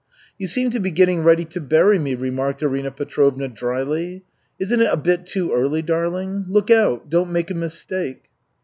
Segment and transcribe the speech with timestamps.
[0.39, 4.23] "You seem to be getting ready to bury me," remarked Arina Petrovna drily.
[4.59, 6.45] "Isn't it a bit too early, darling?
[6.49, 8.23] Look out, don't make a mistake."